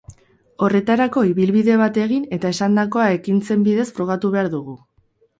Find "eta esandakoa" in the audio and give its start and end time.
2.37-3.05